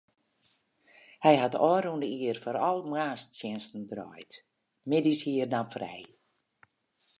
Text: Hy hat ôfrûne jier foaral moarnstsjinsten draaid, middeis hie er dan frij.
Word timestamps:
Hy 1.23 1.33
hat 1.41 1.59
ôfrûne 1.71 2.07
jier 2.19 2.37
foaral 2.43 2.77
moarnstsjinsten 2.91 3.81
draaid, 3.91 4.31
middeis 4.89 5.21
hie 5.25 5.41
er 5.43 5.49
dan 5.53 5.67
frij. 5.73 6.03